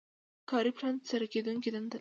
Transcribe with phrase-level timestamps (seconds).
[0.49, 1.89] کاري پلان ترسره کیدونکې دندې لري.